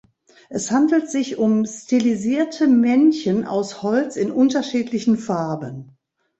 Es 0.49 0.71
handelt 0.71 1.11
sich 1.11 1.37
um 1.37 1.63
stilisierte 1.63 2.65
Männchen 2.65 3.45
aus 3.45 3.83
Holz 3.83 4.15
in 4.15 4.31
unterschiedlichen 4.31 5.15
Farben. 5.15 5.95